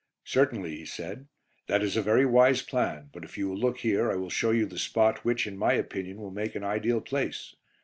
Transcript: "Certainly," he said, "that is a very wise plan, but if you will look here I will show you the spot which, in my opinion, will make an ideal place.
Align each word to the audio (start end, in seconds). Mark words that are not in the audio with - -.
"Certainly," 0.25 0.77
he 0.77 0.83
said, 0.85 1.27
"that 1.67 1.83
is 1.83 1.95
a 1.95 2.01
very 2.01 2.25
wise 2.25 2.63
plan, 2.63 3.11
but 3.13 3.23
if 3.23 3.37
you 3.37 3.47
will 3.47 3.57
look 3.59 3.81
here 3.81 4.11
I 4.11 4.15
will 4.15 4.31
show 4.31 4.49
you 4.49 4.65
the 4.65 4.79
spot 4.79 5.23
which, 5.23 5.45
in 5.45 5.55
my 5.55 5.73
opinion, 5.73 6.17
will 6.17 6.31
make 6.31 6.55
an 6.55 6.63
ideal 6.63 7.01
place. 7.01 7.55